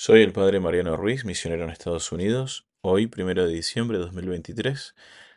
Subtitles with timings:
[0.00, 2.68] Soy el padre Mariano Ruiz, misionero en Estados Unidos.
[2.82, 4.94] Hoy, primero de diciembre de 2023,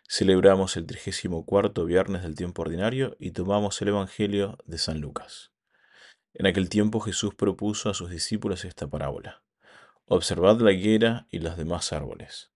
[0.08, 5.52] celebramos el 34 viernes del tiempo ordinario y tomamos el Evangelio de San Lucas.
[6.36, 9.42] En aquel tiempo Jesús propuso a sus discípulos esta parábola.
[10.06, 12.52] Observad la higuera y los demás árboles.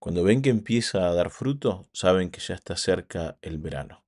[0.00, 4.04] Cuando ven que empieza a dar fruto, saben que ya está cerca el verano.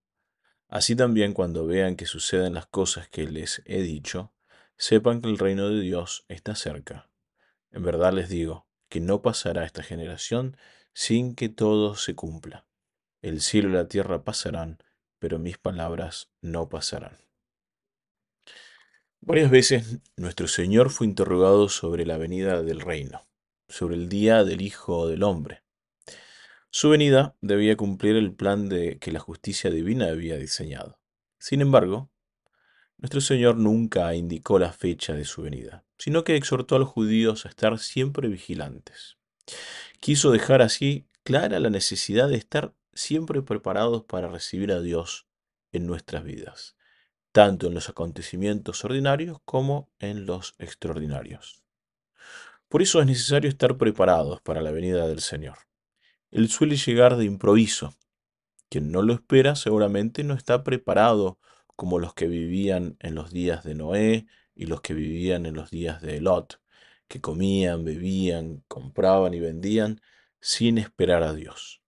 [0.66, 4.32] Así también cuando vean que suceden las cosas que les he dicho,
[4.76, 7.08] sepan que el reino de Dios está cerca.
[7.76, 10.56] En verdad les digo que no pasará esta generación
[10.94, 12.66] sin que todo se cumpla.
[13.20, 14.78] El cielo y la tierra pasarán,
[15.18, 17.18] pero mis palabras no pasarán.
[19.20, 23.28] Varias veces nuestro Señor fue interrogado sobre la venida del reino,
[23.68, 25.62] sobre el día del Hijo del Hombre.
[26.70, 30.98] Su venida debía cumplir el plan de que la justicia divina había diseñado.
[31.38, 32.10] Sin embargo,
[32.96, 37.46] nuestro Señor nunca indicó la fecha de su venida, sino que exhortó a los judíos
[37.46, 39.16] a estar siempre vigilantes.
[40.00, 45.26] Quiso dejar así clara la necesidad de estar siempre preparados para recibir a Dios
[45.72, 46.76] en nuestras vidas,
[47.32, 51.62] tanto en los acontecimientos ordinarios como en los extraordinarios.
[52.68, 55.58] Por eso es necesario estar preparados para la venida del Señor.
[56.30, 57.94] Él suele llegar de improviso.
[58.68, 61.38] Quien no lo espera seguramente no está preparado
[61.76, 64.26] como los que vivían en los días de Noé
[64.56, 66.60] y los que vivían en los días de Lot,
[67.06, 70.00] que comían, bebían, compraban y vendían
[70.40, 71.82] sin esperar a Dios.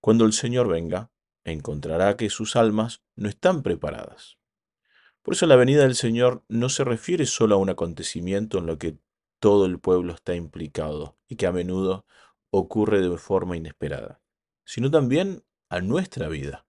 [0.00, 1.10] Cuando el Señor venga,
[1.44, 4.38] encontrará que sus almas no están preparadas.
[5.22, 8.78] Por eso la venida del Señor no se refiere solo a un acontecimiento en lo
[8.78, 8.98] que
[9.38, 12.06] todo el pueblo está implicado y que a menudo
[12.50, 14.20] ocurre de forma inesperada,
[14.64, 16.66] sino también a nuestra vida,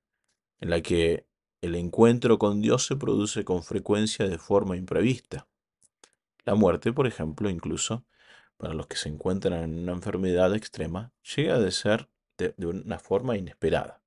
[0.60, 1.26] en la que
[1.62, 5.48] el encuentro con Dios se produce con frecuencia de forma imprevista.
[6.44, 8.04] La muerte, por ejemplo, incluso
[8.58, 12.98] para los que se encuentran en una enfermedad extrema, llega a ser de, de una
[12.98, 14.02] forma inesperada.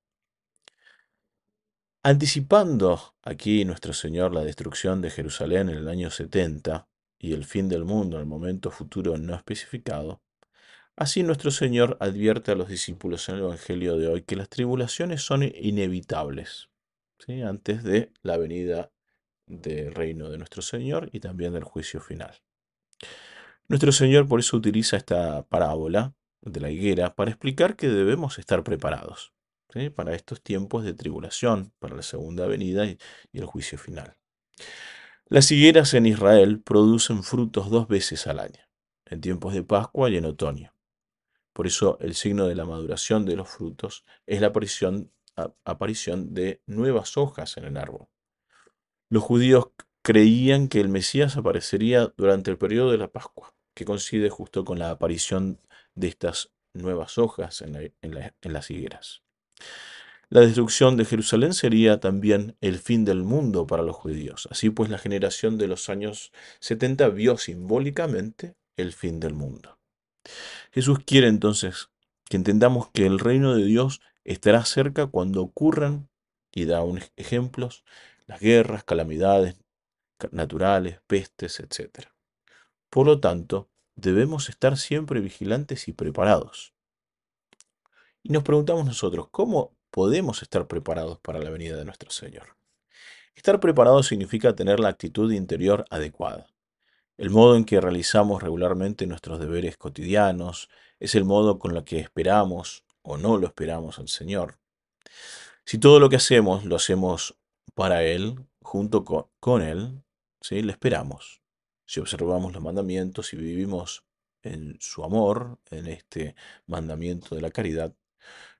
[2.02, 6.88] Anticipando aquí nuestro Señor la destrucción de Jerusalén en el año 70
[7.18, 10.20] y el fin del mundo en el momento futuro no especificado,
[10.96, 15.22] así nuestro Señor advierte a los discípulos en el Evangelio de hoy que las tribulaciones
[15.22, 16.68] son inevitables
[17.28, 18.90] antes de la venida
[19.46, 22.34] del reino de nuestro Señor y también del juicio final.
[23.68, 28.62] Nuestro Señor por eso utiliza esta parábola de la higuera para explicar que debemos estar
[28.62, 29.32] preparados
[29.96, 32.96] para estos tiempos de tribulación, para la segunda venida y,
[33.32, 34.16] y el juicio final.
[35.26, 38.60] Las higueras en Israel producen frutos dos veces al año,
[39.06, 40.72] en tiempos de Pascua y en otoño.
[41.52, 45.10] Por eso el signo de la maduración de los frutos es la aparición
[45.64, 48.06] aparición de nuevas hojas en el árbol.
[49.08, 49.68] Los judíos
[50.02, 54.78] creían que el Mesías aparecería durante el periodo de la Pascua, que coincide justo con
[54.78, 55.60] la aparición
[55.94, 57.92] de estas nuevas hojas en,
[58.42, 59.22] las higueras.
[60.28, 64.48] La destrucción de Jerusalén sería también el fin del mundo para los judíos.
[64.50, 69.78] Así pues, la generación de los años 70 vio simbólicamente el fin del mundo.
[70.72, 71.90] Jesús quiere entonces
[72.28, 76.08] que entendamos que el reino de Dios estará cerca cuando ocurran,
[76.52, 77.84] y da unos ejemplos,
[78.26, 79.56] las guerras, calamidades
[80.30, 82.08] naturales, pestes, etc.
[82.88, 86.74] Por lo tanto, debemos estar siempre vigilantes y preparados.
[88.22, 92.56] Y nos preguntamos nosotros, ¿cómo podemos estar preparados para la venida de nuestro Señor?
[93.34, 96.46] Estar preparado significa tener la actitud interior adecuada.
[97.16, 102.00] El modo en que realizamos regularmente nuestros deberes cotidianos es el modo con el que
[102.00, 104.58] esperamos o no lo esperamos al Señor.
[105.64, 107.38] Si todo lo que hacemos lo hacemos
[107.74, 110.02] para Él, junto con, Él,
[110.40, 110.62] ¿sí?
[110.62, 111.40] le esperamos.
[111.86, 114.04] Si observamos los mandamientos y vivimos
[114.42, 116.34] en su amor, en este
[116.66, 117.94] mandamiento de la caridad,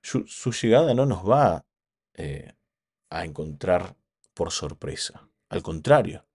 [0.01, 1.65] su, llegada no nos va
[2.13, 2.53] eh,
[3.09, 3.95] a encontrar
[4.33, 5.27] por sorpresa.
[5.49, 6.25] Al contrario,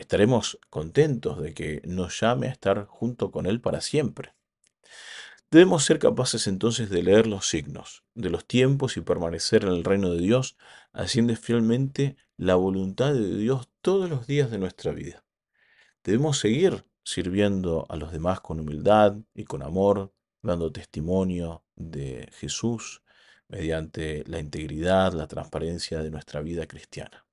[0.00, 4.34] estaremos contentos de que nos llame a estar junto con Él para siempre.
[5.50, 9.84] Debemos ser capaces entonces de leer los signos de los tiempos y permanecer en el
[9.84, 10.56] reino de Dios,
[10.92, 15.24] haciendo fielmente la voluntad de Dios todos los días de nuestra vida.
[16.04, 20.12] Debemos seguir sirviendo a los demás con humildad y con amor,
[20.42, 23.02] dando testimonio de Jesús
[23.48, 27.26] mediante la integridad, la transparencia de nuestra vida cristiana.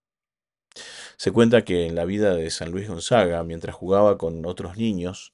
[1.18, 5.34] Se cuenta que en la vida de San Luis Gonzaga, mientras jugaba con otros niños,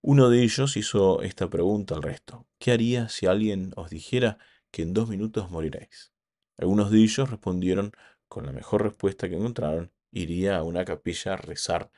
[0.00, 2.46] uno de ellos hizo esta pregunta al resto.
[2.58, 4.38] ¿Qué haría si alguien os dijera
[4.70, 6.12] que en dos minutos moriréis?
[6.58, 7.92] Algunos de ellos respondieron
[8.28, 11.90] con la mejor respuesta que encontraron, iría a una capilla a rezar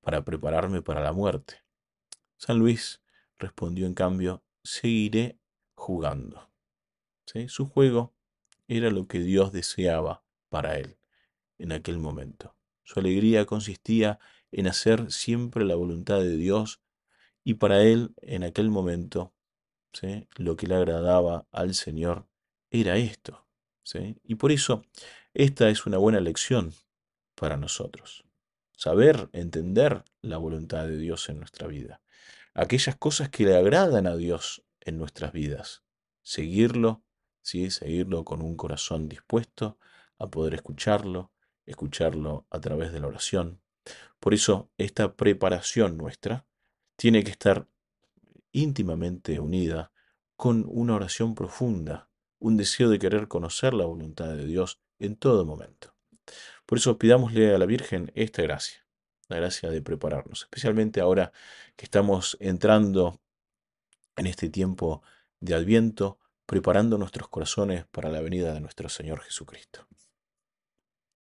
[0.00, 1.62] para prepararme para la muerte.
[2.36, 3.02] San Luis
[3.38, 5.38] respondió en cambio, seguiré
[5.74, 6.50] jugando.
[7.46, 8.14] Su juego
[8.66, 10.99] era lo que Dios deseaba para él
[11.60, 12.56] en aquel momento.
[12.82, 14.18] Su alegría consistía
[14.50, 16.80] en hacer siempre la voluntad de Dios
[17.44, 19.32] y para él en aquel momento
[20.36, 22.26] lo que le agradaba al Señor
[22.70, 23.46] era esto.
[24.24, 24.84] Y por eso
[25.34, 26.72] esta es una buena lección
[27.34, 28.24] para nosotros.
[28.76, 32.00] Saber entender la voluntad de Dios en nuestra vida.
[32.54, 35.82] Aquellas cosas que le agradan a Dios en nuestras vidas.
[36.22, 37.02] Seguirlo,
[37.42, 37.70] ¿sí?
[37.70, 39.78] seguirlo con un corazón dispuesto
[40.18, 41.32] a poder escucharlo,
[41.66, 43.60] escucharlo a través de la oración.
[44.18, 46.46] Por eso esta preparación nuestra
[46.96, 47.66] tiene que estar
[48.52, 49.92] íntimamente unida
[50.36, 52.08] con una oración profunda,
[52.38, 55.94] un deseo de querer conocer la voluntad de Dios en todo momento.
[56.66, 58.86] Por eso pidámosle a la Virgen esta gracia,
[59.28, 61.32] la gracia de prepararnos, especialmente ahora
[61.76, 63.20] que estamos entrando
[64.16, 65.02] en este tiempo
[65.40, 69.86] de Adviento, preparando nuestros corazones para la venida de nuestro Señor Jesucristo.